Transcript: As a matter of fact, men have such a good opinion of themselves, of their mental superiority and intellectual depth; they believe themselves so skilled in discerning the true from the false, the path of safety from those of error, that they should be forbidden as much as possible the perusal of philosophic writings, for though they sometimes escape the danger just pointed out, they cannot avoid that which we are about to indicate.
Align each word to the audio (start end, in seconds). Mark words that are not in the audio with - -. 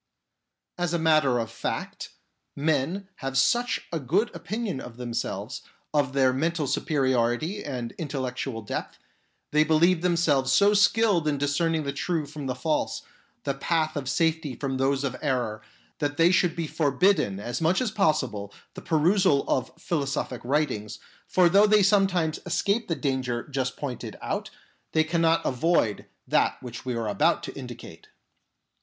As 0.79 0.95
a 0.95 0.97
matter 0.97 1.37
of 1.37 1.51
fact, 1.51 2.09
men 2.55 3.07
have 3.17 3.37
such 3.37 3.87
a 3.93 3.99
good 3.99 4.35
opinion 4.35 4.79
of 4.81 4.97
themselves, 4.97 5.61
of 5.93 6.13
their 6.13 6.33
mental 6.33 6.65
superiority 6.65 7.63
and 7.63 7.91
intellectual 7.99 8.63
depth; 8.63 8.97
they 9.51 9.63
believe 9.63 10.01
themselves 10.01 10.51
so 10.51 10.73
skilled 10.73 11.27
in 11.27 11.37
discerning 11.37 11.83
the 11.83 11.93
true 11.93 12.25
from 12.25 12.47
the 12.47 12.55
false, 12.55 13.03
the 13.43 13.53
path 13.53 13.95
of 13.95 14.09
safety 14.09 14.55
from 14.55 14.77
those 14.77 15.03
of 15.03 15.15
error, 15.21 15.61
that 15.99 16.17
they 16.17 16.31
should 16.31 16.55
be 16.55 16.65
forbidden 16.65 17.39
as 17.39 17.61
much 17.61 17.79
as 17.79 17.91
possible 17.91 18.51
the 18.73 18.81
perusal 18.81 19.45
of 19.47 19.71
philosophic 19.77 20.41
writings, 20.43 20.97
for 21.27 21.47
though 21.47 21.67
they 21.67 21.83
sometimes 21.83 22.39
escape 22.47 22.87
the 22.87 22.95
danger 22.95 23.47
just 23.49 23.77
pointed 23.77 24.15
out, 24.19 24.49
they 24.93 25.03
cannot 25.03 25.45
avoid 25.45 26.07
that 26.27 26.57
which 26.59 26.85
we 26.85 26.95
are 26.95 27.07
about 27.07 27.43
to 27.43 27.53
indicate. 27.53 28.07